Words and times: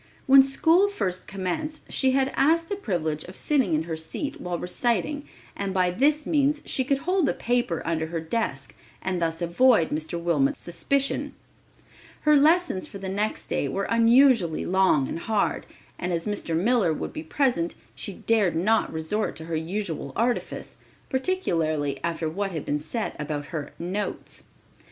When 0.25 0.41
school 0.41 0.89
first 0.89 1.27
commenced 1.27 1.83
she 1.91 2.13
had 2.13 2.33
asked 2.35 2.69
the 2.69 2.75
privilege 2.75 3.23
of 3.25 3.37
sitting 3.37 3.75
in 3.75 3.83
her 3.83 3.95
seat 3.95 4.41
while 4.41 4.57
reciting 4.57 5.25
and 5.55 5.75
by 5.75 5.91
this 5.91 6.25
means 6.25 6.59
she 6.65 6.83
could 6.83 6.97
hold 7.05 7.27
the 7.27 7.35
paper 7.35 7.83
under 7.85 8.07
her 8.07 8.19
desk 8.19 8.73
and 9.03 9.21
thus 9.21 9.43
avoid 9.43 9.89
Mr. 9.89 10.19
Wilmot's 10.19 10.59
suspicion. 10.59 11.35
Her 12.21 12.35
lessons 12.35 12.87
for 12.87 12.97
the 12.97 13.09
next 13.09 13.45
day 13.45 13.67
were 13.67 13.85
unusually 13.91 14.65
long 14.65 15.07
and 15.07 15.19
hard, 15.19 15.67
and 15.99 16.11
as 16.11 16.25
Mr. 16.25 16.55
Miller 16.57 16.93
would 16.93 17.13
be 17.13 17.21
present, 17.21 17.75
she 17.93 18.11
dared 18.13 18.55
not 18.55 18.91
resort 18.91 19.35
to 19.35 19.45
her 19.45 19.55
usual 19.55 20.13
artifice, 20.15 20.77
particularly 21.11 21.99
after 22.03 22.27
what 22.27 22.51
had 22.51 22.65
been 22.65 22.79
said 22.79 23.15
about 23.19 23.45
her 23.53 23.69
"notes." 23.77 24.41